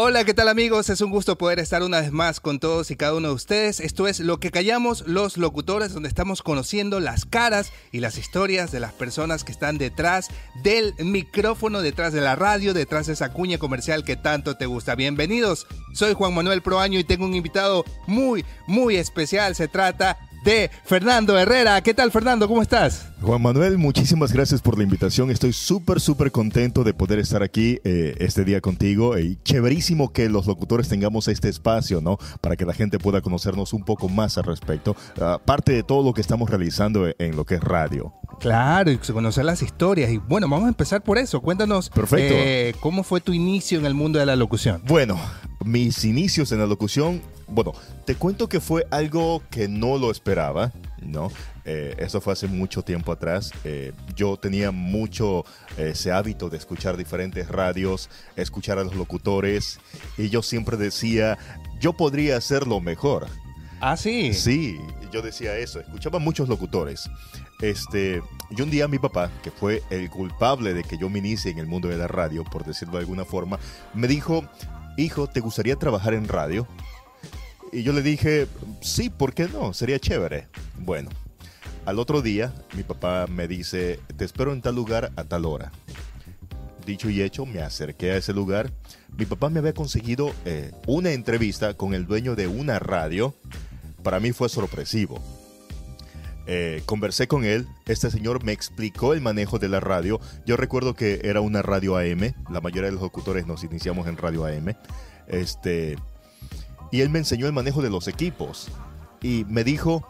[0.00, 0.90] Hola, ¿qué tal amigos?
[0.90, 3.80] Es un gusto poder estar una vez más con todos y cada uno de ustedes.
[3.80, 8.70] Esto es Lo que callamos los locutores, donde estamos conociendo las caras y las historias
[8.70, 10.28] de las personas que están detrás
[10.62, 14.94] del micrófono, detrás de la radio, detrás de esa cuña comercial que tanto te gusta.
[14.94, 19.56] Bienvenidos, soy Juan Manuel Proaño y tengo un invitado muy, muy especial.
[19.56, 21.80] Se trata de Fernando Herrera.
[21.82, 22.48] ¿Qué tal Fernando?
[22.48, 23.08] ¿Cómo estás?
[23.20, 25.30] Juan Manuel, muchísimas gracias por la invitación.
[25.30, 29.18] Estoy súper, súper contento de poder estar aquí eh, este día contigo.
[29.18, 32.18] Y chéverísimo que los locutores tengamos este espacio, ¿no?
[32.40, 34.96] Para que la gente pueda conocernos un poco más al respecto.
[35.20, 38.12] Aparte de todo lo que estamos realizando en lo que es radio.
[38.40, 40.10] Claro, y conocer las historias.
[40.10, 41.40] Y bueno, vamos a empezar por eso.
[41.40, 42.34] Cuéntanos Perfecto.
[42.36, 44.82] Eh, cómo fue tu inicio en el mundo de la locución.
[44.86, 45.18] Bueno,
[45.64, 47.72] mis inicios en la locución, bueno,
[48.04, 51.30] te cuento que fue algo que no lo esperaba, ¿no?
[51.64, 53.52] Eh, eso fue hace mucho tiempo atrás.
[53.64, 55.44] Eh, yo tenía mucho
[55.76, 59.80] ese hábito de escuchar diferentes radios, escuchar a los locutores,
[60.16, 61.38] y yo siempre decía,
[61.80, 63.26] yo podría hacerlo mejor.
[63.80, 64.34] Ah, sí.
[64.34, 64.76] Sí,
[65.12, 67.08] yo decía eso, escuchaba muchos locutores.
[67.60, 71.50] Este, y un día mi papá, que fue el culpable de que yo me inicie
[71.50, 73.58] en el mundo de la radio, por decirlo de alguna forma,
[73.94, 74.44] me dijo,
[74.96, 76.66] hijo, ¿te gustaría trabajar en radio?
[77.72, 78.46] Y yo le dije,
[78.80, 79.72] sí, ¿por qué no?
[79.72, 80.48] Sería chévere.
[80.78, 81.10] Bueno,
[81.84, 85.72] al otro día mi papá me dice, te espero en tal lugar a tal hora.
[86.86, 88.72] Dicho y hecho, me acerqué a ese lugar.
[89.16, 93.34] Mi papá me había conseguido eh, una entrevista con el dueño de una radio.
[94.02, 95.22] Para mí fue sorpresivo
[96.50, 100.18] eh, conversé con él, este señor me explicó el manejo de la radio.
[100.46, 104.16] Yo recuerdo que era una radio AM, la mayoría de los locutores nos iniciamos en
[104.16, 104.74] radio AM.
[105.26, 105.98] Este,
[106.90, 108.68] y él me enseñó el manejo de los equipos
[109.22, 110.06] y me dijo,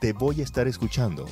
[0.00, 1.26] te voy a estar escuchando.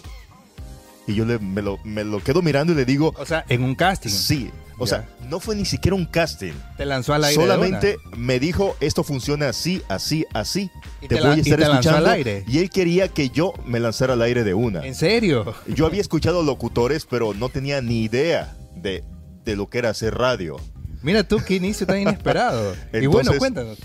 [1.06, 3.14] Y yo le, me, lo, me lo quedo mirando y le digo...
[3.18, 4.10] O sea, en un casting.
[4.10, 6.54] Sí, o sea, no fue ni siquiera un casting.
[6.78, 7.34] Te lanzó al aire.
[7.34, 10.70] Solamente me dijo, esto funciona así, así, así.
[11.02, 12.08] Y te, te voy a y estar te lanzó escuchando.
[12.08, 12.44] al aire.
[12.46, 14.86] Y él quería que yo me lanzara al aire de una.
[14.86, 15.54] ¿En serio?
[15.66, 19.05] Yo había escuchado locutores, pero no tenía ni idea de,
[19.44, 20.56] de lo que era hacer radio.
[21.02, 22.74] Mira tú qué inicio tan inesperado.
[22.92, 23.78] y bueno, cuéntanos.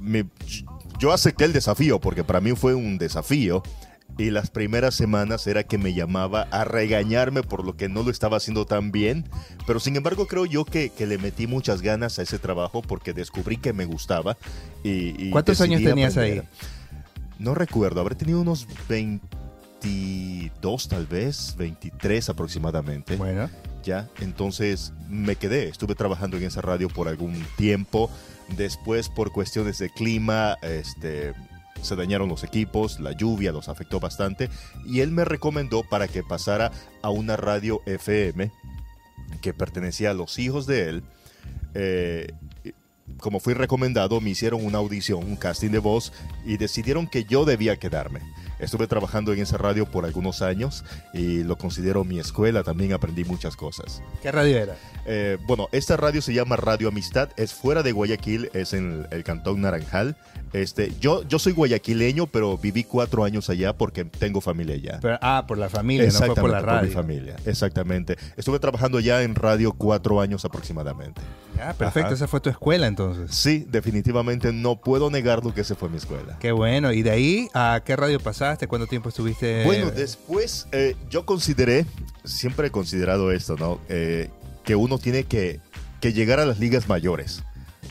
[0.00, 0.26] Me-
[0.98, 3.62] yo acepté el desafío porque para mí fue un desafío.
[4.18, 8.10] Y las primeras semanas era que me llamaba a regañarme por lo que no lo
[8.10, 9.24] estaba haciendo tan bien.
[9.66, 13.14] Pero sin embargo creo yo que, que le metí muchas ganas a ese trabajo porque
[13.14, 14.36] descubrí que me gustaba.
[14.82, 16.40] Y, y ¿Cuántos años tenías aprender.
[16.40, 16.48] ahí?
[17.38, 18.66] No recuerdo, habré tenido unos
[19.82, 23.16] 22 tal vez, 23 aproximadamente.
[23.16, 23.48] Bueno,
[23.82, 28.10] Ya, entonces me quedé, estuve trabajando en esa radio por algún tiempo.
[28.56, 31.34] Después, por cuestiones de clima, este,
[31.82, 34.50] se dañaron los equipos, la lluvia los afectó bastante.
[34.86, 38.50] Y él me recomendó para que pasara a una radio FM
[39.40, 41.02] que pertenecía a los hijos de él.
[41.74, 42.32] Eh,
[43.18, 46.12] como fui recomendado, me hicieron una audición, un casting de voz
[46.44, 48.20] y decidieron que yo debía quedarme.
[48.60, 53.24] Estuve trabajando en esa radio por algunos años y lo considero mi escuela, también aprendí
[53.24, 54.02] muchas cosas.
[54.22, 54.76] ¿qué radio era?
[55.06, 59.16] Eh, bueno, esta radio se llama Radio Amistad, es fuera de Guayaquil, es en el,
[59.18, 60.16] el cantón Naranjal.
[60.52, 64.98] Este, yo, yo soy guayaquileño, pero viví cuatro años allá porque tengo familia allá.
[65.00, 66.92] Pero- ah, por la familia, no fue Exactamente, por la mi radio.
[66.92, 68.16] familia, exactamente.
[68.36, 71.20] Estuve trabajando ya en radio cuatro años aproximadamente.
[71.62, 72.14] Ah, perfecto, Ajá.
[72.14, 73.34] esa fue tu escuela entonces.
[73.36, 76.36] Sí, definitivamente no puedo negarlo que ese fue mi escuela.
[76.40, 76.92] Qué bueno.
[76.92, 78.66] ¿Y de ahí a qué radio pasaste?
[78.66, 79.64] ¿Cuánto tiempo estuviste?
[79.64, 81.86] Bueno, después eh, yo consideré,
[82.24, 83.78] siempre he considerado esto, ¿no?
[83.88, 84.30] Eh,
[84.64, 85.60] que uno tiene que,
[86.00, 87.42] que llegar a las ligas mayores.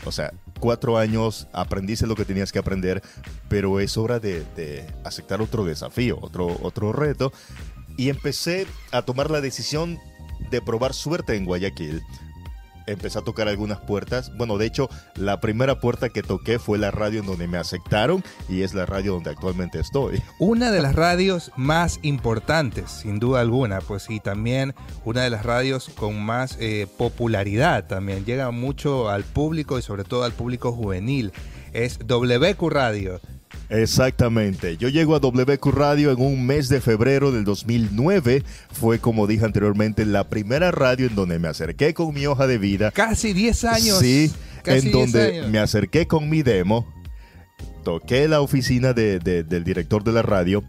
[0.04, 3.02] O sea, cuatro años, aprendiste lo que tenías que aprender,
[3.48, 7.32] pero es hora de, de aceptar otro desafío, otro, otro reto.
[7.96, 9.98] Y empecé a tomar la decisión
[10.50, 12.02] de probar suerte en Guayaquil.
[12.86, 14.32] Empecé a tocar algunas puertas.
[14.36, 18.22] Bueno, de hecho, la primera puerta que toqué fue la radio en donde me aceptaron
[18.48, 20.22] y es la radio donde actualmente estoy.
[20.38, 24.74] Una de las radios más importantes, sin duda alguna, pues y también
[25.04, 28.24] una de las radios con más eh, popularidad también.
[28.24, 31.32] Llega mucho al público y sobre todo al público juvenil.
[31.72, 33.20] Es WQ Radio.
[33.70, 34.76] Exactamente.
[34.76, 38.42] Yo llego a WQ Radio en un mes de febrero del 2009.
[38.72, 42.58] Fue, como dije anteriormente, la primera radio en donde me acerqué con mi hoja de
[42.58, 42.90] vida.
[42.90, 43.98] Casi 10 años.
[44.00, 44.30] Sí,
[44.62, 46.86] Casi en 10 donde me acerqué con mi demo.
[47.84, 50.62] Toqué la oficina de- de- del director de la radio.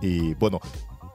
[0.00, 0.60] Y bueno,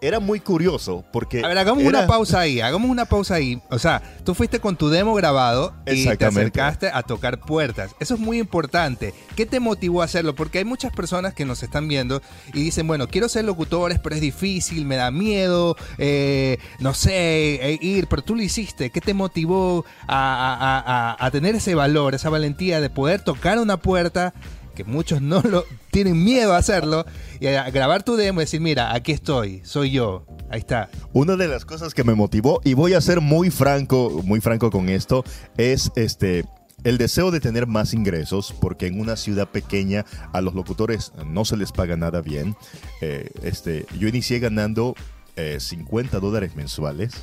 [0.02, 1.44] era muy curioso porque...
[1.44, 3.62] A ver, hagamos era- una pausa ahí, hagamos una pausa ahí.
[3.70, 7.96] O sea, tú fuiste con tu demo grabado y te acercaste a tocar puertas.
[8.00, 9.14] Eso es muy importante.
[9.36, 10.36] ¿Qué te motivó a hacerlo?
[10.36, 12.22] Porque hay muchas personas que nos están viendo
[12.54, 17.56] y dicen, bueno, quiero ser locutores, pero es difícil, me da miedo, eh, no sé,
[17.72, 18.90] eh, ir, pero tú lo hiciste.
[18.92, 23.78] ¿Qué te motivó a- a- a tener ese valor, esa valentía de poder tocar una
[23.78, 24.34] puerta?
[24.78, 27.04] Que muchos no lo tienen miedo a hacerlo
[27.40, 30.90] y a grabar tu demo y decir, mira, aquí estoy, soy yo, ahí está.
[31.14, 34.70] Una de las cosas que me motivó, y voy a ser muy franco, muy franco
[34.70, 35.24] con esto,
[35.58, 36.46] es este
[36.84, 41.44] el deseo de tener más ingresos, porque en una ciudad pequeña a los locutores no
[41.44, 42.56] se les paga nada bien.
[43.02, 44.94] Eh, este, yo inicié ganando
[45.36, 47.14] eh, 50 dólares mensuales.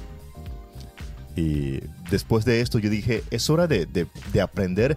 [1.36, 1.80] Y
[2.10, 4.96] después de esto yo dije, es hora de, de- de aprender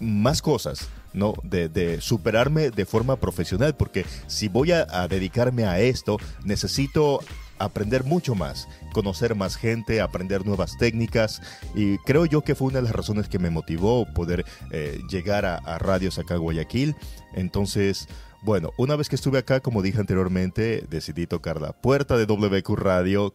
[0.00, 1.34] más cosas, ¿no?
[1.42, 7.20] De, superarme de forma profesional, porque si voy a, dedicarme a esto, necesito
[7.58, 11.40] aprender mucho más, conocer más gente, aprender nuevas técnicas
[11.74, 15.46] y creo yo que fue una de las razones que me motivó poder eh, llegar
[15.46, 16.96] a, a radios acá Guayaquil.
[17.34, 18.08] Entonces,
[18.44, 22.76] bueno, una vez que estuve acá, como dije anteriormente, decidí tocar la puerta de WQ
[22.76, 23.34] Radio.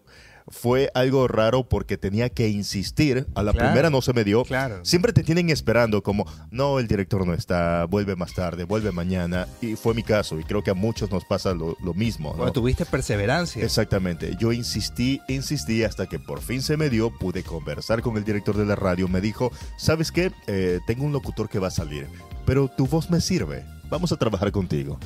[0.49, 3.27] Fue algo raro porque tenía que insistir.
[3.35, 3.67] A la Claro.
[3.69, 4.43] primera no se me dio.
[4.43, 4.83] Claro.
[4.83, 9.47] Siempre te tienen esperando como, no, el director no está, vuelve más tarde, vuelve mañana.
[9.61, 12.31] Y fue mi caso y creo que a muchos nos pasa lo, lo mismo.
[12.31, 12.37] ¿no?
[12.37, 13.63] Bueno, tuviste perseverancia.
[13.63, 14.35] Exactamente.
[14.39, 17.11] Yo insistí, insistí hasta que por fin se me dio.
[17.17, 19.07] Pude conversar con el director de la radio.
[19.07, 20.31] Me dijo, ¿sabes qué?
[20.47, 22.07] Eh, tengo un locutor que va a salir,
[22.45, 23.65] pero tu voz me sirve.
[23.89, 24.99] Vamos a trabajar contigo.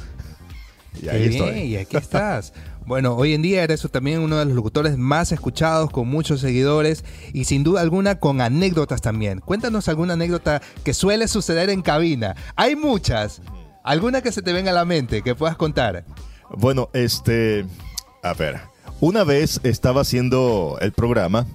[1.01, 1.59] Y ahí estoy.
[1.61, 2.53] y aquí estás.
[2.85, 7.05] Bueno, hoy en día eres también uno de los locutores más escuchados, con muchos seguidores
[7.31, 9.39] y sin duda alguna con anécdotas también.
[9.39, 12.35] Cuéntanos alguna anécdota que suele suceder en cabina.
[12.57, 13.41] Hay muchas.
[13.85, 16.03] ¿Alguna que se te venga a la mente que puedas contar?
[16.49, 17.65] Bueno, este,
[18.21, 18.59] a ver,
[18.99, 21.47] una vez estaba haciendo el programa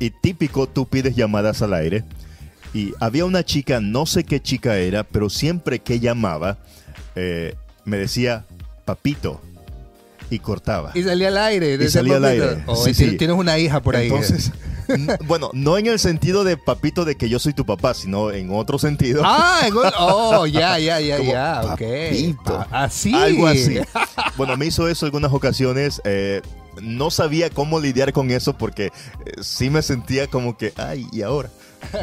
[0.00, 2.04] y típico tú pides llamadas al aire
[2.74, 6.58] y había una chica, no sé qué chica era, pero siempre que llamaba
[7.14, 8.44] eh, me decía
[8.86, 9.40] papito
[10.30, 10.92] y cortaba.
[10.94, 11.76] Y salía al aire.
[11.76, 13.16] de Y salía al aire, O sí, ti- sí.
[13.18, 14.06] Tienes una hija por ahí.
[14.08, 14.50] Entonces,
[15.26, 18.50] bueno, no en el sentido de papito de que yo soy tu papá, sino en
[18.50, 19.22] otro sentido.
[19.24, 21.68] Ah, en un- oh, ya, ya, ya, Como, ya, ok.
[21.80, 22.42] "Papito".
[22.44, 23.12] Pa- Así.
[23.14, 23.78] Algo así.
[24.36, 26.00] Bueno, me hizo eso algunas ocasiones.
[26.04, 26.40] eh,
[26.82, 28.90] no sabía cómo lidiar con eso porque eh,
[29.40, 31.48] sí me sentía como que, ay, ¿y ahora?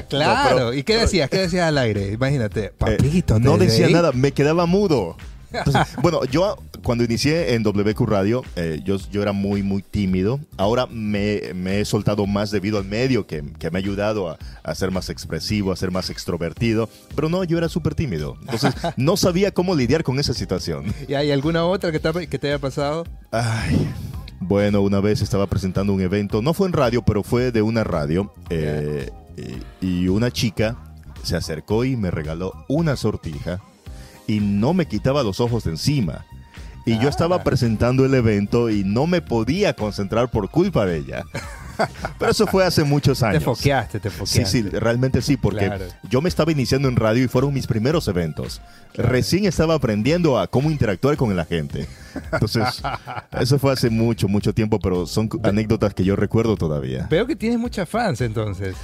[0.10, 0.50] Claro.
[0.50, 1.30] No, pero- ¿Y qué decías?
[1.30, 2.12] ¿Qué decías al aire?
[2.12, 2.66] Imagínate.
[2.66, 3.40] Eh, Papito.
[3.40, 5.16] no ¿te decía nada, me quedaba mudo.
[5.52, 10.40] Entonces, bueno, yo cuando inicié en WQ Radio, eh, yo, yo era muy, muy tímido.
[10.58, 14.38] Ahora me, me he soltado más debido al medio que, que me ha ayudado a,
[14.64, 16.90] a ser más expresivo, a ser más extrovertido.
[17.16, 18.36] Pero no, yo era súper tímido.
[18.42, 20.94] Entonces, no sabía cómo lidiar con esa situación.
[21.08, 23.06] ¿Y hay alguna otra que te, que te haya pasado?
[23.32, 23.88] Ay,
[24.40, 27.84] bueno, una vez estaba presentando un evento, no fue en radio, pero fue de una
[27.84, 29.10] radio, eh,
[29.82, 30.78] y, y una chica
[31.24, 33.62] se acercó y me regaló una sortija
[34.28, 36.26] y no me quitaba los ojos de encima.
[36.86, 41.24] Y yo estaba presentando el evento y no me podía concentrar por culpa de ella.
[42.20, 43.44] Pero eso fue hace muchos Te años.
[43.44, 44.46] foqueaste, te Sí, foqueaste.
[44.46, 45.86] sí, realmente sí, porque Claro.
[46.08, 48.62] yo me estaba iniciando en radio y fueron mis primeros eventos.
[48.94, 51.88] Recién estaba aprendiendo a cómo interactuar con la gente.
[52.32, 52.84] Entonces,
[53.40, 57.08] eso fue hace mucho, mucho tiempo, pero son anécdotas que yo recuerdo todavía.
[57.10, 58.76] Veo que tienes muchas fans entonces.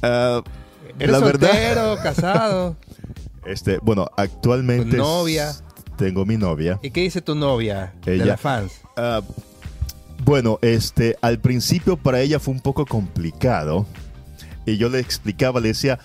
[0.00, 2.76] ¿Eres la verdad, soltero, casado?
[3.46, 5.52] este, bueno, actualmente ¿Tu novia?
[5.98, 6.78] Tengo mi novia.
[6.82, 8.72] ¿Y qué dice tu novia de las fans?
[8.96, 9.20] Ah,
[10.24, 13.84] bueno, este, al principio para ella fue un poco complicado
[14.64, 15.98] y yo le explicaba, le decía,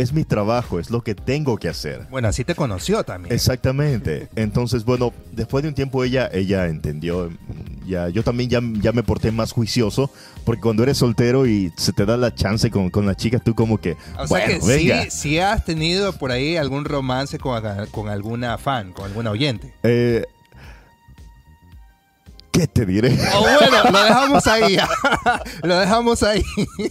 [0.00, 2.06] es mi trabajo, es lo que tengo que hacer.
[2.10, 3.34] Bueno, así te conoció también.
[3.34, 4.28] Exactamente.
[4.36, 7.30] Entonces, bueno, después de un tiempo ella, ella entendió.
[7.86, 10.10] Ya, yo también ya, ya me porté más juicioso,
[10.44, 13.54] porque cuando eres soltero y se te da la chance con, con la chica, tú
[13.54, 15.02] como que, O sea bueno, que venga.
[15.04, 17.60] sí, sí has tenido por ahí algún romance con,
[17.90, 19.74] con alguna fan, con alguna oyente.
[19.82, 20.24] Eh,
[22.60, 23.16] ¿Qué te diré?
[23.34, 24.76] O bueno, lo dejamos ahí.
[25.62, 26.42] lo dejamos ahí.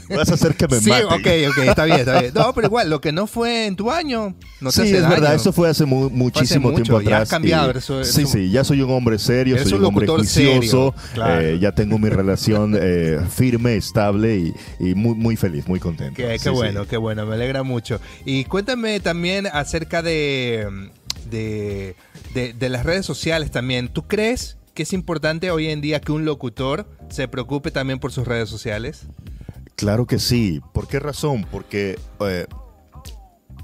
[0.09, 1.05] Vas a hacer que me sí, maten.
[1.05, 2.33] ok, ok, está bien, está bien.
[2.33, 5.09] No, pero igual, lo que no fue en tu año, no te sí, es daño.
[5.13, 7.21] verdad, eso fue hace mu- muchísimo tiempo atrás.
[7.23, 9.81] has cambiado, eres eres sí, un- sí, ya soy un hombre serio, Eres soy un
[9.81, 11.39] un hombre juicioso, claro.
[11.41, 16.15] eh, ya tengo mi relación eh, firme, estable y, y muy, muy feliz, muy contento.
[16.15, 16.49] Qué, qué Sí, sí.
[16.49, 18.01] bueno, qué bueno, me alegra mucho.
[18.25, 20.67] Y cuéntame también acerca de,
[21.29, 21.95] de,
[22.33, 23.87] de- de las redes sociales también.
[23.89, 28.13] ¿Tú crees que es importante hoy en día que un locutor se preocupe también por
[28.13, 29.07] sus redes sociales?
[29.75, 30.61] Claro que sí.
[30.73, 31.45] ¿Por qué razón?
[31.51, 32.45] Porque eh,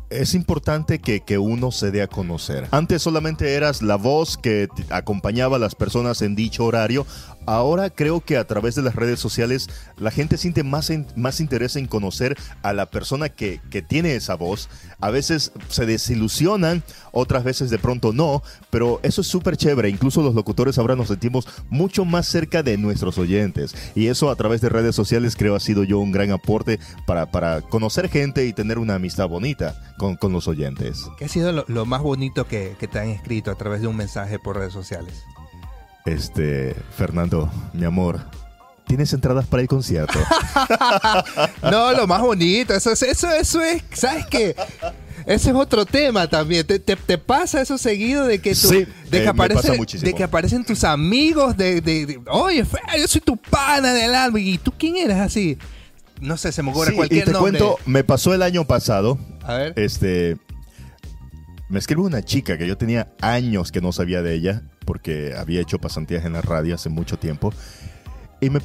[0.10, 2.68] es importante que, que uno se dé a conocer.
[2.72, 7.08] Antes solamente eras la voz que acompañaba a las personas en dicho horario.
[7.46, 11.76] Ahora creo que a través de las redes sociales la gente siente más, más interés
[11.76, 14.70] en conocer a la persona que, que tiene esa voz.
[15.00, 19.90] A veces se desilusionan, otras veces de pronto no, pero eso es súper chévere.
[19.90, 23.76] Incluso los locutores ahora nos sentimos mucho más cerca de nuestros oyentes.
[23.96, 27.32] Y eso a través de redes sociales creo ha sido yo un gran aporte para,
[27.32, 31.06] para conocer gente y tener una amistad bonita con, con los oyentes.
[31.18, 33.88] ¿Qué ha sido lo, lo más bonito que, que te han escrito a través de
[33.88, 35.24] un mensaje por redes sociales?
[36.06, 38.20] Este, Fernando, mi amor,
[38.88, 40.20] ¿tienes entradas para el concierto?
[41.64, 44.56] no, lo más bonito, eso es, eso, eso es, ¿sabes qué?
[45.26, 46.68] Ese es otro tema también.
[46.68, 50.14] ¿Te, te, te pasa eso seguido de que, tú, Sí, de, que eh, aparece- de
[50.14, 54.40] que aparecen tus amigos de, de- de, oye, Fer, yo soy tu pana del alma
[54.40, 55.58] y tú quién eres así?
[56.22, 57.58] No sé, se me ocurre Sí, y cualquier te nombre.
[57.58, 59.18] cuento, me pasó el año pasado.
[59.42, 59.74] A ver.
[59.78, 60.38] Este,
[61.70, 65.62] me escribe una chica que yo tenía años que no sabía de ella porque había
[65.62, 67.54] hecho pasantías en la radio hace mucho tiempo.
[68.42, 68.62] Y me,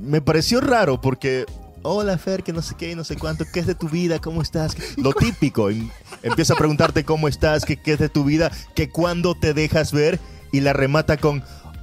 [0.00, 1.46] me pareció raro porque
[1.82, 4.42] hola Fer, que no sé qué, no sé cuánto, qué es de tu vida, cómo
[4.42, 5.90] estás, lo típico, y
[6.22, 9.92] empieza a preguntarte cómo estás, qué, qué es de tu vida, que cuándo te dejas
[9.92, 10.18] ver
[10.52, 11.42] y la remata con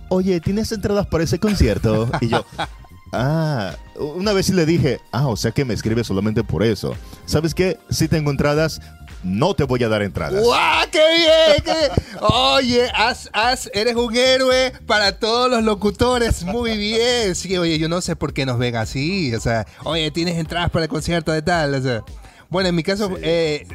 [0.10, 2.10] oye, ¿tienes entradas para ese concierto?
[2.22, 2.46] Y yo,
[3.16, 6.96] Ah, una vez sí le dije, ah, o sea que me escribe solamente por eso.
[7.28, 7.78] ¿Sabes qué?
[7.92, 8.82] Si tengo entradas,
[9.24, 10.42] no te voy a dar entradas.
[10.44, 10.88] ¡Guau!
[10.92, 11.64] ¡Qué bien!
[11.64, 16.44] qué- Oye, haz, haz, eres un héroe para todos los locutores.
[16.44, 17.36] Muy bien.
[17.36, 19.34] Sí, oye, yo no sé por qué nos ven así.
[19.36, 21.74] O sea, oye, tienes entradas para el concierto de tal.
[21.76, 22.04] O sea,
[22.50, 23.16] bueno, en mi caso, Sí.
[23.22, 23.68] eh,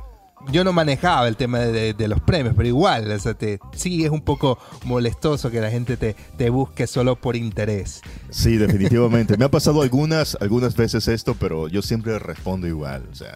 [0.52, 3.59] yo no manejaba el tema de, de- de los premios, pero igual, o sea, te-
[3.75, 8.00] sí es un poco molestoso que la gente te, te busque solo por interés.
[8.31, 9.37] Sí, definitivamente.
[9.38, 13.02] Me ha pasado algunas, algunas veces esto, pero yo siempre respondo igual.
[13.11, 13.35] O sea,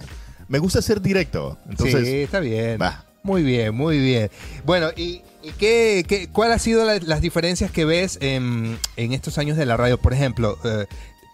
[0.52, 1.56] me gusta ser directo.
[1.68, 2.78] Entonces, sí, está bien.
[2.80, 3.06] va.
[3.25, 4.30] Muy bien, muy bien.
[4.66, 9.12] Bueno, ¿y, y qué, qué- cuál ha sido la- las diferencias que ves en, en
[9.14, 9.97] estos años de la radio?
[9.99, 10.85] Por ejemplo, eh,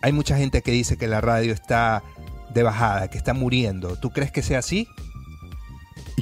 [0.03, 2.03] hay mucha gente que dice que la radio está
[2.55, 3.97] de bajada, que está muriendo.
[3.97, 4.87] ¿Tú crees que sea así?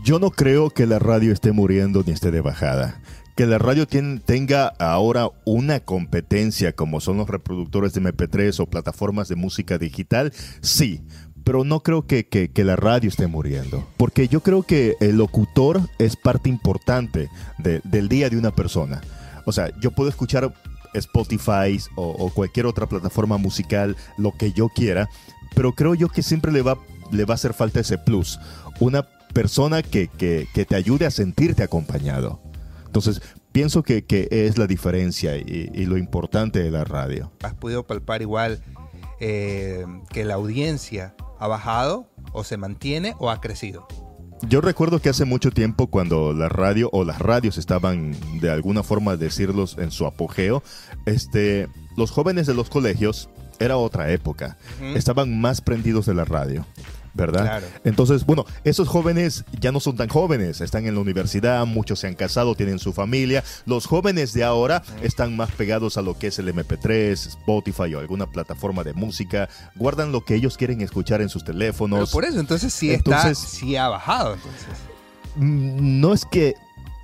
[0.05, 3.01] yo no creo que la radio esté muriendo ni esté de bajada.
[3.35, 9.29] Que la radio tenga ahora una competencia como son los reproductores de MP3 o plataformas
[9.29, 11.03] de música digital, sí.
[11.47, 13.87] Pero no creo que, que- la radio esté muriendo.
[13.97, 19.01] Porque yo creo que el locutor es parte importante de- del día de una persona.
[19.45, 20.53] O sea, yo puedo escuchar
[20.93, 25.09] Spotify o, cualquier otra plataforma musical, lo que yo quiera,
[25.55, 26.79] pero creo yo que siempre le va,
[27.13, 28.41] le va a hacer falta ese plus.
[28.81, 32.41] Una persona que, que- que te ayude a sentirte acompañado.
[32.87, 33.21] Entonces,
[33.53, 37.31] pienso que, que es la diferencia y, y lo importante de la radio.
[37.43, 38.61] ¿Has podido palpar igual
[39.21, 43.87] eh, que la audiencia ha bajado o se mantiene o ha crecido?
[44.43, 48.83] Yo recuerdo que hace mucho tiempo cuando la radio o las radios estaban de alguna
[48.83, 50.63] forma decirlos en su apogeo,
[51.07, 54.59] este, los jóvenes de los colegios era otra época.
[54.95, 56.67] Estaban más prendidos de la radio,
[57.17, 57.43] ¿verdad?
[57.43, 57.67] Claro.
[57.85, 62.07] Entonces, bueno, esos jóvenes ya no son tan jóvenes, están en la universidad, muchos se
[62.07, 63.43] han casado, tienen su familia.
[63.65, 67.99] Los jóvenes de ahora están más pegados a lo que es el MP3, Spotify o
[67.99, 72.11] alguna plataforma de música, guardan lo que ellos quieren escuchar en sus Pero teléfonos.
[72.11, 74.35] por eso, entonces sí está, sí ha bajado.
[74.35, 74.67] Entonces.
[75.37, 76.55] Mm, no es que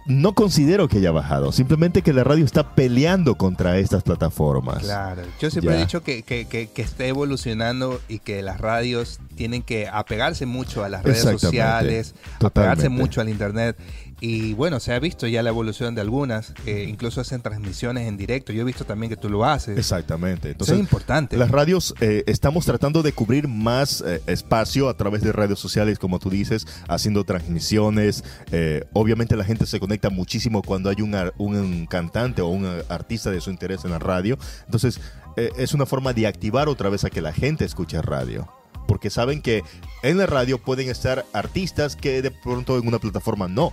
[0.07, 4.83] no considero que haya bajado, simplemente que la radio está peleando contra estas plataformas.
[4.83, 5.81] Claro, yo siempre Ya.
[5.81, 10.45] he dicho que, que, que, que está evolucionando y que las radios tienen que apegarse
[10.47, 13.77] mucho a las redes sociales, apegarse mucho al internet.
[14.25, 18.17] Y bueno, se ha visto ya la evolución de algunas, que incluso hacen transmisiones en
[18.17, 18.53] directo.
[18.53, 19.77] Yo he visto también que tú lo haces.
[19.77, 20.51] Exactamente.
[20.51, 21.37] Eso Entonces, es importante.
[21.37, 25.99] Las radios eh, estamos tratando de cubrir más eh, espacio a través de redes sociales,
[25.99, 28.23] como tú dices, haciendo transmisiones.
[28.53, 32.85] Eh, obviamente la gente se conecta muchísimo cuando hay un, un cantante o un eh,
[32.89, 34.39] artista de su interés en la radio.
[34.67, 35.01] Entonces
[35.37, 38.49] eh, es una forma de activar otra vez a que la gente escuche radio.
[38.87, 39.63] Porque saben que
[40.05, 43.73] en la radio pueden estar artistas que de pronto en una plataforma no.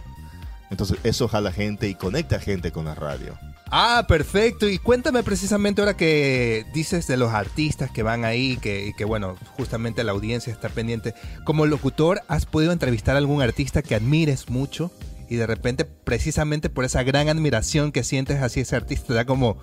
[0.70, 3.38] Entonces eso jala gente y conecta gente con la radio.
[3.72, 4.68] Ah, perfecto.
[4.68, 9.36] Y cuéntame precisamente ahora que dices de los artistas que van ahí, que, que bueno,
[9.58, 11.14] justamente la audiencia está pendiente.
[11.44, 14.92] Como locutor, ¿has podido entrevistar a algún artista que admires mucho?
[15.30, 19.26] Y de repente, precisamente por esa gran admiración que sientes hacia ese artista, te da
[19.26, 19.58] como,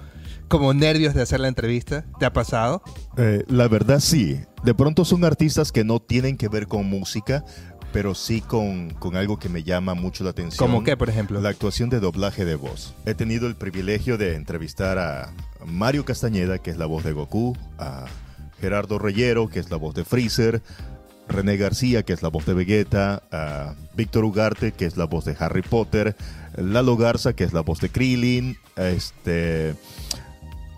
[0.46, 2.04] como nervios de hacer la entrevista.
[2.20, 2.82] ¿Te ha pasado?
[3.16, 4.40] Eh, la verdad sí.
[4.62, 7.44] De pronto son artistas que no tienen que ver con música,
[7.96, 10.58] pero sí con, con algo que me llama mucho la atención.
[10.68, 11.40] ¿Cómo qué, por ejemplo?
[11.40, 12.92] La actuación de doblaje de voz.
[13.06, 15.32] He tenido el privilegio de entrevistar a
[15.64, 18.04] Mario Castañeda, que es la voz de Goku, a
[18.60, 20.60] Gerardo Reyero, que es la voz de Freezer,
[21.26, 25.24] René García, que es la voz de Vegeta, a Víctor Ugarte, que es la voz
[25.24, 26.14] de Harry Potter,
[26.58, 29.74] Lalo Garza, que es la voz de Krillin, este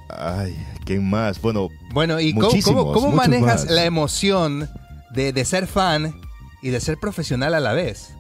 [0.09, 1.41] Ay, ¿quién más?
[1.43, 3.71] Bueno, Bueno, ¿y cómo, cómo- manejas más.
[3.73, 4.71] la emoción
[5.11, 6.15] de, de ser fan
[6.63, 8.11] y de ser profesional a la vez?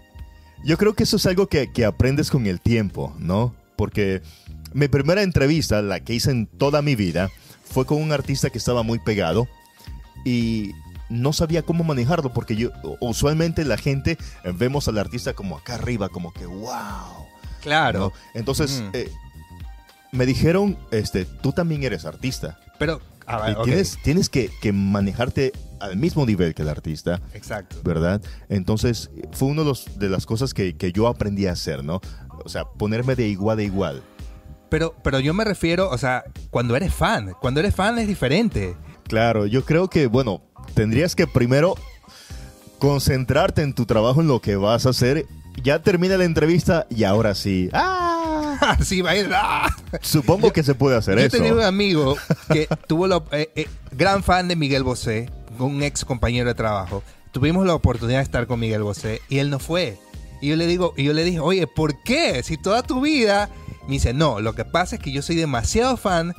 [0.65, 3.55] Yo creo que eso es algo que, que aprendes con el tiempo, ¿no?
[3.77, 4.23] Porque
[4.73, 7.31] mi primera entrevista, la que hice en toda mi vida,
[7.65, 9.47] fue con un artista que estaba muy pegado
[10.25, 10.73] y
[11.09, 15.75] no sabía cómo manejarlo porque yo usualmente la gente eh, vemos al artista como acá
[15.77, 17.27] arriba, como que wow.
[17.63, 17.99] Claro.
[17.99, 18.13] ¿no?
[18.35, 18.91] Entonces Mm.
[18.95, 19.11] eh,
[20.13, 24.51] me dijeron, este, tú también eres artista Pero, a ver, y ok, tienes, tienes que,
[24.61, 27.21] que manejarte al mismo nivel que el artista.
[27.35, 27.77] Exacto.
[27.85, 28.21] ¿verdad?
[28.49, 32.01] Entonces, fue una de, los- de las cosas que, que yo aprendí a hacer, ¿no?
[32.45, 34.03] O sea, ponerme de igual a igual.
[34.71, 37.33] Pero, pero yo me refiero, o sea, cuando eres fan.
[37.41, 38.77] Cuando eres fan es diferente.
[39.05, 40.43] Claro, yo creo que, bueno,
[40.75, 41.75] tendrías que primero
[42.79, 45.27] concentrarte en tu trabajo, en lo que vas a hacer.
[45.63, 47.69] Ya termina la entrevista y ahora sí.
[47.73, 48.77] ¡Ah!
[48.83, 49.31] sí, va a ir.
[49.35, 49.69] ¡ah!
[50.03, 51.37] Supongo que se puede hacer Yo eso.
[51.37, 52.17] tenía un amigo
[52.53, 57.03] que tuvo la, eh, eh, gran fan de Miguel Bosé, un ex compañero de trabajo.
[57.33, 59.99] Tuvimos la oportunidad de estar con Miguel Bosé y él no fue.
[60.41, 62.43] Y yo le digo, y yo le dije, oye, ¿por qué?
[62.43, 63.49] Si toda tu vida.
[63.87, 66.35] Me dice, no, lo que pasa es que yo soy demasiado fan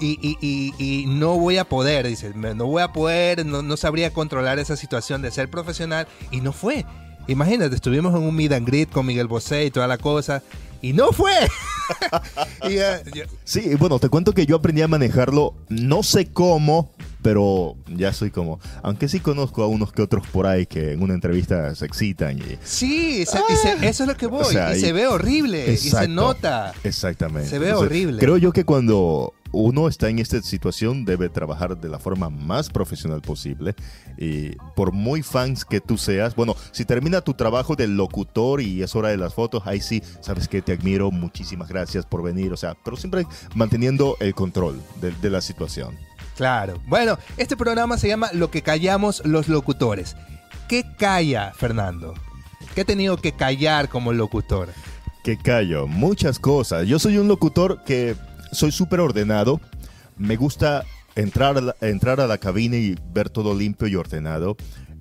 [0.00, 2.06] y, y- y- no voy a poder.
[2.06, 6.06] Dice, "me- no voy a poder, no, no sabría controlar esa situación de ser profesional.
[6.30, 6.84] Y no fue.
[7.26, 10.42] Imagínate, estuvimos en un meet and greet con Miguel Bosé y toda la cosa.
[10.82, 11.32] Y no fue.
[12.62, 13.02] eh,
[13.44, 16.90] Sí, bueno, te cuento que yo aprendí a manejarlo, no sé cómo,
[17.22, 21.02] pero ya soy como, aunque sí conozco a unos que otros por ahí que en
[21.02, 22.42] una entrevista se excitan y...
[22.62, 24.42] Sí, se- y se- eso es lo que voy.
[24.42, 25.72] O sea, y y- se ve horrible.
[25.72, 26.08] Y se Exacto.
[26.08, 26.72] nota.
[26.84, 27.48] Exactamente.
[27.48, 28.18] Se ve horrible.
[28.20, 32.68] Creo yo que cuando uno está en esta situación debe trabajar de la forma más
[32.68, 33.74] profesional posible
[34.18, 38.82] y por muy fans que tú seas, bueno, si termina tu trabajo del locutor y
[38.82, 42.52] es hora de las fotos, ahí sí, sabes que te admiro, muchísimas gracias por venir,
[42.52, 45.96] o sea, pero siempre manteniendo el control de, de la situación.
[46.38, 46.80] Claro.
[46.86, 50.14] Bueno, este programa se llama Lo que callamos los locutores.
[50.68, 52.14] ¿Qué calla, Fernando?
[52.76, 54.68] ¿Qué he tenido que callar como locutor?
[55.24, 56.86] Que callo, muchas cosas.
[56.86, 58.14] Yo soy un locutor que
[58.52, 59.60] soy súper ordenado.
[60.16, 60.84] Me gusta
[61.16, 64.56] entrar a, la, entrar a la cabina y ver todo limpio y ordenado.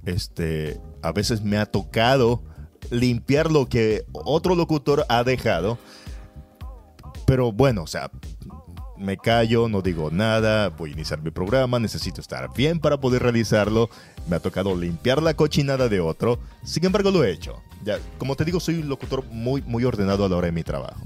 [0.07, 2.41] Este, a veces me ha tocado
[2.89, 5.77] limpiar lo que otro locutor ha dejado.
[7.27, 8.09] Pero bueno, o sea,
[8.97, 13.23] me callo, no digo nada, voy a iniciar mi programa, necesito estar bien para poder
[13.23, 13.89] realizarlo.
[14.27, 17.61] Me ha tocado limpiar la cochinada de otro, sin embargo lo he hecho.
[17.83, 20.63] Ya, como te digo, soy un locutor muy, muy ordenado a la hora de mi
[20.63, 21.01] trabajo.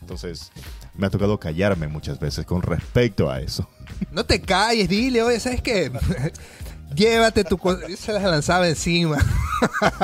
[0.00, 0.52] Entonces,
[0.96, 3.68] me ha tocado callarme muchas veces con respecto a eso.
[4.10, 5.90] No te calles, dile, oye, ¿sabes qué?
[6.94, 7.58] Llévate tu
[7.96, 9.18] Se las lanzaba encima.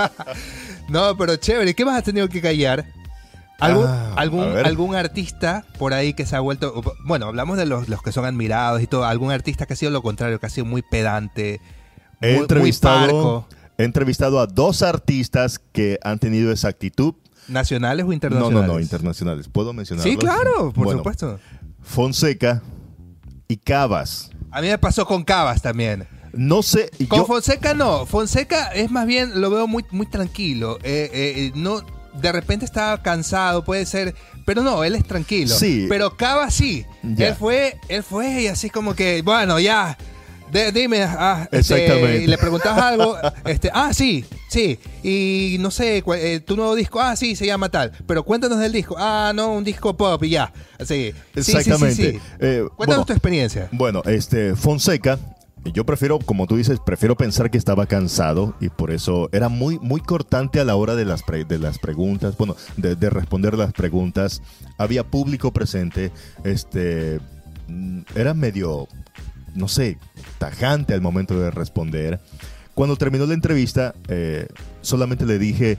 [0.88, 1.74] no, pero chévere.
[1.74, 2.84] ¿Qué más has tenido que callar?
[3.60, 4.14] ¿Algún, Ah,
[4.64, 6.82] algún, artista por ahí que se ha vuelto...
[7.04, 9.04] Bueno, hablamos de los, los que son admirados y todo.
[9.04, 11.60] ¿Algún artista que ha sido lo contrario, que ha sido muy pedante?
[12.20, 13.46] He muy- entrevistado,
[13.78, 17.14] he entrevistado a dos artistas que han tenido esa actitud.
[17.48, 18.66] ¿Nacionales o No, internacionales?
[18.68, 19.48] no, no, internacionales.
[19.48, 20.12] ¿Puedo mencionarlos?
[20.12, 21.38] Sí, claro, por Bueno, supuesto.
[21.82, 22.62] Fonseca
[23.48, 24.30] y Cabas.
[24.50, 26.06] A mí me pasó con Cabas también.
[26.32, 28.06] No sé, Con yo, Fonseca no.
[28.06, 30.78] Fonseca es más bien, lo veo muy, muy tranquilo.
[30.84, 31.80] Eh, eh, no,
[32.20, 34.14] de repente estaba cansado, puede ser.
[34.46, 35.54] Pero no, él es tranquilo.
[35.54, 35.86] Sí.
[35.88, 36.84] Pero Cabas sí.
[37.02, 37.28] Ya.
[37.28, 39.96] Él fue, él fue y así como que, bueno, ya.
[40.50, 42.24] de- dime, ah, este, Exactamente.
[42.24, 47.00] y le preguntabas algo, este, ah, sí, sí, y no sé, eh, tu nuevo disco,
[47.00, 50.30] ah, sí, se llama tal, pero cuéntanos del disco, ah, no, un disco pop y
[50.30, 51.12] ya, así.
[51.12, 51.94] Sí, sí, sí, Exactamente.
[52.12, 52.20] sí.
[52.40, 53.68] Eh, Cuéntanos bueno, tu experiencia.
[53.70, 55.20] Bueno, este, Fonseca,
[55.64, 59.78] yo prefiero, como tú dices, prefiero pensar que estaba cansado y por eso era muy,
[59.78, 63.56] muy cortante a la hora de las, pre- de las preguntas, bueno, de, de responder
[63.58, 64.42] las preguntas.
[64.78, 66.12] Había público presente,
[66.44, 67.20] este,
[67.68, 68.88] mm, era medio,
[69.54, 69.98] no sé,
[70.38, 72.20] tajante al momento de responder.
[72.74, 74.46] Cuando terminó la entrevista, eh,
[74.80, 75.76] solamente le dije,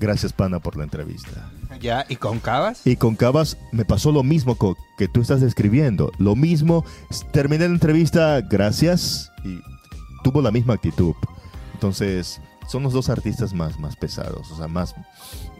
[0.00, 1.50] gracias pana por la entrevista.
[1.84, 2.80] Ya, ¿y con Cabas?
[2.86, 4.56] Y con Cabas me pasó lo mismo
[4.96, 6.10] que tú estás describiendo.
[6.16, 6.82] Lo mismo,
[7.30, 9.60] terminé la entrevista, gracias, y
[10.22, 11.14] tuvo la misma actitud.
[11.74, 14.94] Entonces, son los dos artistas más, más pesados, o sea, más,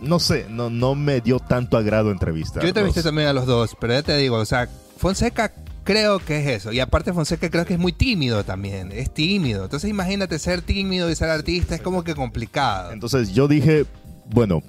[0.00, 2.62] no sé, no, no me dio tanto agrado entrevistar.
[2.62, 5.52] Yo entrevisté también a los dos, pero ya te digo, o sea, Fonseca
[5.84, 6.72] creo que es eso.
[6.72, 9.64] Y aparte Fonseca creo que es muy tímido también, es tímido.
[9.64, 12.92] Entonces imagínate ser tímido y ser artista, es como que complicado.
[12.92, 13.84] Entonces yo dije,
[14.30, 14.62] bueno,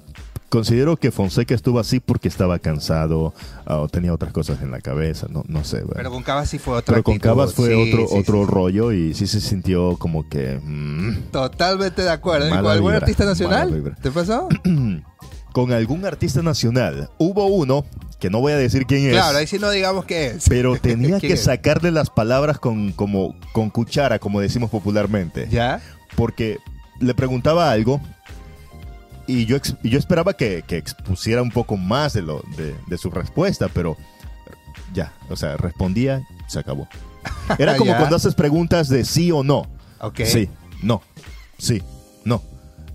[0.48, 3.34] considero que Fonseca estuvo así porque estaba cansado
[3.66, 5.78] ah, o tenía otras cosas en la cabeza, no, no sé.
[5.78, 5.94] bueno.
[5.96, 7.18] Pero con Cabas sí fue otra Pero con.
[7.18, 8.50] Cabas fue Sí, otro, sí, otro sí.
[8.52, 10.60] rollo y sí se sintió como que...
[10.62, 12.46] mm, Totalmente de acuerdo.
[12.46, 13.94] ¿Y Mala con algún vibra, artista nacional?
[14.02, 14.48] ¿Te pasó?
[15.52, 17.10] con algún artista nacional.
[17.18, 17.84] Hubo uno
[18.20, 19.12] que no voy a decir quién es.
[19.12, 20.48] Claro, ahí sí no digamos qué es.
[20.48, 21.44] Pero tenía ¿Quién que es?
[21.44, 25.48] sacarle las palabras con, como, con cuchara, como decimos popularmente.
[25.50, 25.80] ¿Ya?
[26.14, 26.58] Porque
[27.00, 28.00] le preguntaba algo
[29.26, 33.10] y yo, yo esperaba que, que expusiera un poco más de, lo, de, de su
[33.10, 33.96] respuesta, pero
[34.94, 36.88] ya, o sea, respondía, se acabó.
[37.58, 39.66] Era como cuando haces preguntas de sí o no.
[40.00, 40.20] Ok.
[40.24, 40.48] Sí,
[40.82, 41.02] no,
[41.58, 41.82] sí,
[42.24, 42.42] no,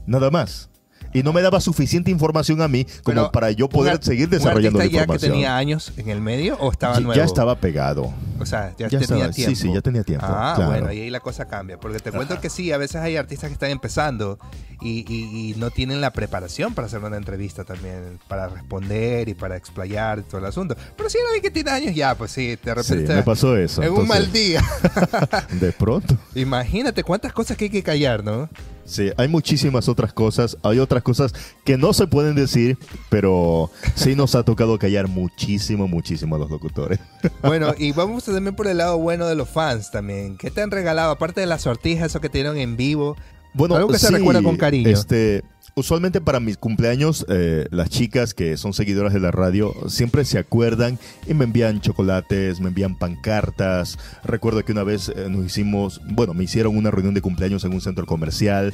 [0.05, 0.69] nada más.
[1.13, 4.30] Y no me daba suficiente información a mí como Pero, para yo poder ¿un- seguir
[4.30, 5.32] desarrollando la artista ya que información.
[5.34, 7.13] tenía años en el medio o estaba nuevo?
[7.13, 8.13] ya estaba pegado.
[8.39, 9.56] O sea, ya, Ya tenía estaba- sí, tiempo.
[9.60, 10.71] sí, ya tenía tiempo, Ah, claro.
[10.71, 11.80] bueno, y ahí la cosa cambia.
[11.80, 14.39] Porque te cuento que sí, a veces hay artistas que están empezando
[14.82, 19.36] y, y- y no tienen la preparación para hacer una entrevista también, para responder y
[19.36, 20.76] para explayar todo el asunto.
[20.97, 23.13] Pero si era alguien que tiene años, ya, pues sí, de Sí, repente.
[23.15, 23.84] me pasó eso.
[23.84, 24.63] en un mal día.
[25.60, 26.17] De pronto.
[26.36, 28.50] Imagínate cuántas cosas que hay que callar, ¿no?
[28.85, 30.57] Sí, hay muchísimas otras cosas.
[30.63, 32.77] Hay otras cosas que no se pueden decir,
[33.09, 36.99] pero sí nos ha tocado callar muchísimo, muchísimo a los locutores.
[37.43, 40.37] Bueno, y vamos también por el lado bueno de los fans también.
[40.37, 41.11] ¿Qué te han regalado?
[41.11, 43.17] Aparte de las sortijas, eso que tienen en vivo.
[43.53, 44.89] Bueno, Algo que se recuerda con cariño.
[44.89, 45.43] Este,
[45.75, 50.38] usualmente para mis cumpleaños, eh, las chicas que son seguidoras de la radio siempre se
[50.38, 53.97] acuerdan y me envían chocolates, me envían pancartas.
[54.23, 57.73] Recuerdo que una vez eh, nos hicimos, bueno, me hicieron una reunión de cumpleaños en
[57.73, 58.73] un centro comercial.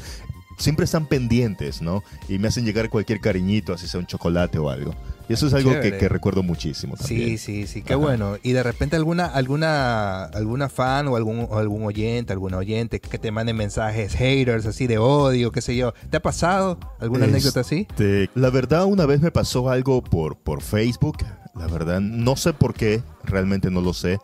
[0.58, 2.04] Siempre están pendientes, ¿no?
[2.28, 4.96] Y me hacen llegar cualquier cariñito, así sea un chocolate o algo.
[5.30, 7.38] Y eso es algo que, que recuerdo muchísimo Sí, también.
[7.38, 8.02] sí, sí, qué Ajá.
[8.02, 8.38] bueno.
[8.44, 13.18] Y de repente alguna, alguna, alguna fan o algún, o algún oyente, alguna oyente que
[13.20, 15.94] te mande mensajes haters así de odio, qué sé yo.
[16.10, 17.86] ¿Te ha pasado alguna anécdota así?
[17.90, 21.18] Este, la verdad, una vez me pasó algo por, por Facebook.
[21.56, 24.20] La verdad, no sé por qué, realmente no lo sé.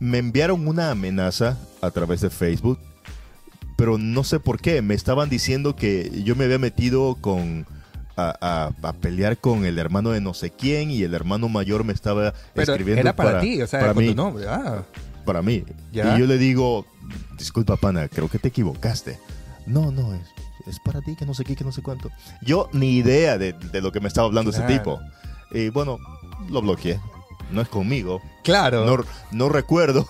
[0.00, 2.78] Me enviaron una amenaza a través de Facebook,
[3.78, 4.82] pero no sé por qué.
[4.82, 7.64] Me estaban diciendo que yo me había metido con
[8.16, 8.34] a,
[8.82, 11.92] a- a pelear con el hermano de no sé quién y el hermano mayor me
[11.92, 14.44] estaba Pero escribiendo era para, ti, o sea, para mí, tu nombre.
[14.48, 14.82] Ah,
[15.24, 15.62] para mí.
[15.92, 16.16] Ya.
[16.16, 16.84] Y yo le digo,
[17.38, 19.20] disculpa, pana, creo que te equivocaste.
[19.66, 20.22] No, no, es,
[20.66, 22.10] es para ti, que no sé qué, que no sé cuánto.
[22.42, 24.74] Yo ni idea de, de lo que me estaba hablando ese Claro.
[24.74, 25.00] tipo.
[25.52, 25.98] Y bueno,
[26.50, 26.98] lo bloqueé.
[27.52, 28.20] No es conmigo.
[28.42, 28.84] claro.
[28.84, 30.06] No, no recuerdo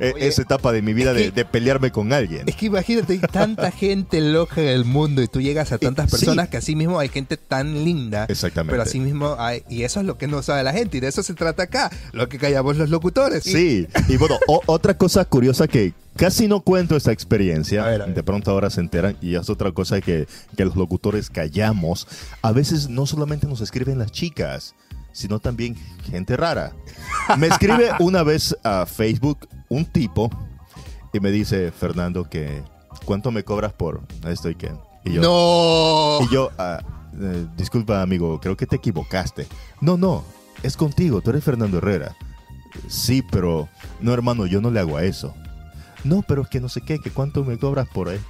[0.00, 2.48] eh, Oye, esa etapa de mi vida de, de pelearme con alguien.
[2.48, 6.10] Es que imagínate, hay tanta gente loca en el mundo y tú llegas a tantas
[6.10, 6.16] sí.
[6.16, 8.26] personas que así mismo hay gente tan linda.
[8.28, 8.70] Exactamente.
[8.72, 11.08] Pero así mismo hay, y eso es lo que no sabe la gente, y de
[11.08, 13.46] eso se trata acá, lo que callamos los locutores.
[13.46, 17.88] Y- Sí, y bueno, o- otra cosa curiosa que casi no cuento esta experiencia, A
[17.88, 18.14] ver, a ver.
[18.14, 22.06] de pronto ahora se enteran, y es otra cosa que, que los locutores callamos,
[22.42, 24.74] a veces no solamente nos escriben las chicas,
[25.12, 25.74] sino también
[26.10, 26.72] gente rara.
[27.38, 30.30] Me escribe una vez a Facebook un tipo
[31.12, 32.62] y me dice, Fernando, que
[33.04, 34.72] ¿cuánto me cobras por esto y qué?
[35.04, 36.24] Y yo, no.
[36.24, 36.80] y yo, ah,
[37.20, 39.46] eh, disculpa amigo, creo que te equivocaste.
[39.80, 40.24] No, no,
[40.62, 42.16] es contigo, tú eres Fernando Herrera.
[42.88, 43.68] Sí, pero
[44.00, 45.34] no hermano, yo no le hago a eso.
[46.04, 48.20] No, pero es que no sé qué, que cuánto me cobras por ahí.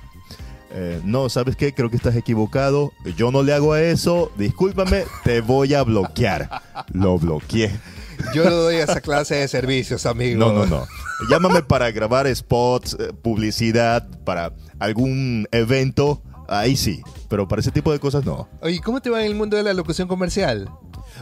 [0.71, 1.75] Eh, no, ¿sabes qué?
[1.75, 2.93] Creo que estás equivocado.
[3.17, 4.31] Yo no le hago a eso.
[4.37, 6.63] Discúlpame, te voy a bloquear.
[6.93, 7.79] Lo bloqueé.
[8.35, 10.39] Yo no doy esa clase de servicios, amigo.
[10.39, 10.87] No, no, no.
[11.29, 16.23] Llámame para grabar spots, eh, publicidad, para algún evento.
[16.49, 17.03] Ahí sí.
[17.29, 18.49] Pero para ese tipo de cosas no.
[18.63, 20.71] Oye, ¿cómo te va en el mundo de la locución comercial?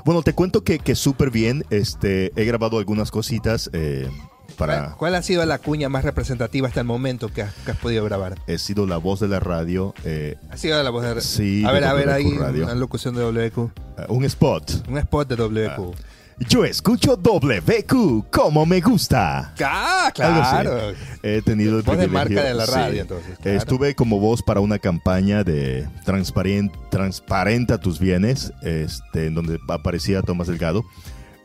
[0.04, 1.64] Bueno, te cuento que, que súper bien.
[1.70, 4.08] Este, he grabado algunas cositas eh,
[4.56, 4.92] para...
[4.92, 8.04] ¿Cuál, ha sido la cuña más representativa hasta el momento que has, que has podido
[8.04, 8.36] grabar?
[8.46, 9.94] He sido la voz de la radio.
[10.04, 11.20] eh, Ha sido la voz de...
[11.22, 12.64] Sí, A ver, a ver, ahí Radio.
[12.64, 13.58] una locución de WQ.
[13.98, 14.86] eh, un spot.
[14.88, 15.94] Un spot de WQ.
[16.38, 19.54] Yo escucho WQ como me gusta.
[19.64, 20.92] Ah, claro.
[21.22, 22.72] He tenido el privilegio- marca de la sí.
[22.72, 23.56] radio, entonces, claro.
[23.56, 30.20] Estuve como voz para una campaña de transparent, Transparenta tus bienes, este, en donde aparecía
[30.22, 30.84] Tomás Delgado.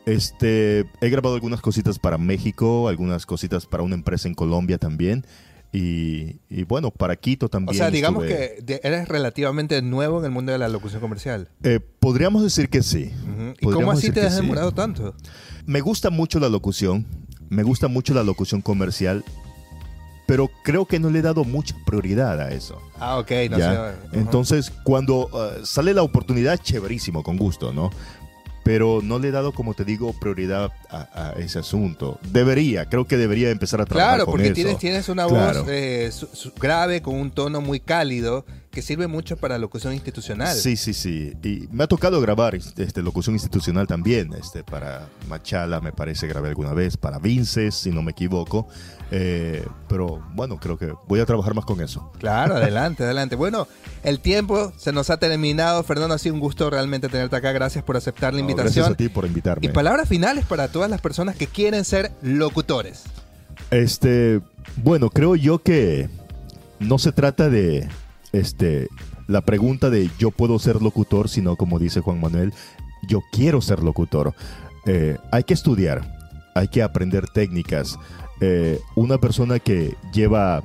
[0.04, 5.24] Este, he grabado algunas cositas para México, algunas cositas para una empresa en Colombia también.
[5.74, 7.76] Y, y bueno, para Quito O también.
[7.78, 11.48] sea, digamos estuve- que eres relativamente nuevo en el mundo de la locución comercial.
[11.62, 13.10] Eh, podríamos decir que sí.
[13.60, 14.42] ¿Y cómo así te has sí.
[14.42, 15.14] demorado tanto?
[15.64, 17.06] Me gusta mucho la locución,
[17.48, 19.24] me gusta mucho la locución comercial,
[20.26, 22.78] pero creo que no le he dado mucha prioridad a eso.
[22.98, 23.30] Ah, ok.
[23.50, 23.94] No sé.
[24.12, 27.90] Entonces, cuando uh, sale la oportunidad, chéverísimo, con gusto, ¿no?
[28.64, 32.18] Pero no le he dado, como te digo, prioridad a, a ese asunto.
[32.30, 34.54] Debería, creo que debería empezar a trabajar Claro, con porque eso.
[34.54, 35.60] tienes, tienes una Claro.
[35.64, 39.92] voz eh, su- su- grave con un tono muy cálido que sirve mucho para locución
[39.92, 40.56] institucional.
[40.56, 41.34] Sí, sí, sí.
[41.44, 44.32] Y me ha tocado grabar este, locución institucional también.
[44.32, 46.96] Este, para Machala, me parece, grabé alguna vez.
[46.96, 48.66] Para Vinces, si no me equivoco.
[49.10, 52.10] Eh, pero bueno, creo que voy a trabajar más con eso.
[52.18, 53.36] Claro, adelante, adelante.
[53.36, 53.68] Bueno,
[54.04, 55.82] el tiempo se nos ha terminado.
[55.82, 57.52] Fernando, ha sido un gusto realmente tenerte acá.
[57.52, 58.86] Gracias por aceptar la invitación.
[58.86, 59.66] gracias a ti por invitarme.
[59.66, 63.02] Y palabras finales para todas las personas que quieren ser locutores.
[63.70, 64.40] Este,
[64.76, 66.08] bueno, creo yo que
[66.80, 67.88] no se trata de
[68.32, 68.88] este
[69.28, 72.52] la pregunta de yo puedo ser locutor, sino como dice Juan Manuel,
[73.06, 74.34] yo quiero ser locutor.
[74.86, 76.02] Eh, hay que estudiar,
[76.54, 77.98] hay que aprender técnicas,
[78.40, 80.62] eh, una persona que lleva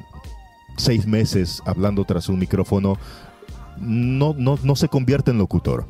[0.78, 2.98] seis meses hablando tras un micrófono
[3.80, 5.86] no, no, se convierte en locutor.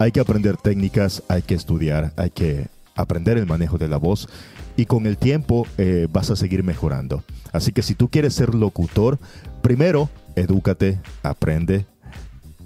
[0.00, 4.28] Hay que aprender técnicas, hay que estudiar, hay que aprender el manejo de la voz
[4.76, 7.22] y con el tiempo eh, vas a seguir mejorando.
[7.52, 9.18] Así que si tú quieres ser locutor,
[9.62, 11.86] primero edúcate, aprende,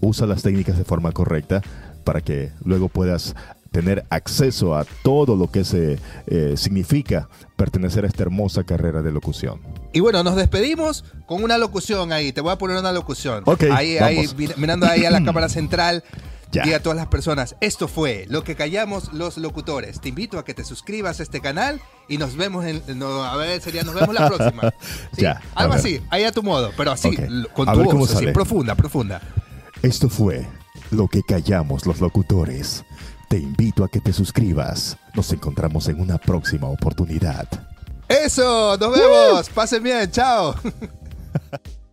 [0.00, 1.62] usa las técnicas de forma correcta
[2.05, 3.35] para que luego puedas
[3.74, 5.98] tener acceso a todo lo que se
[6.29, 9.61] eh, significa pertenecer a esta hermosa carrera de locución.
[9.92, 12.33] Y bueno, nos despedimos con una locución ahí.
[12.33, 13.42] Te voy a poner una locución.
[13.46, 13.64] Ok.
[13.72, 16.05] ahí, ahí, mirando ahí a la cámara central.
[16.64, 20.01] Y a todas las personas, esto fue lo que callamos los locutores.
[20.01, 22.83] Te invito a que te suscribas a este canal y nos vemos en.
[23.03, 24.73] a ver, sería nos vemos la próxima.
[25.17, 27.17] ya, algo así, ahí a tu modo, pero así,
[27.53, 29.21] con tu voz, así, profunda, profunda.
[29.83, 30.47] Esto fue
[30.90, 32.85] lo que callamos los locutores.
[33.29, 34.97] Te invito a que te suscribas.
[35.14, 37.49] Nos encontramos en una próxima oportunidad.
[38.09, 39.49] Eso, nos vemos.
[39.51, 40.55] Pasen bien, chao.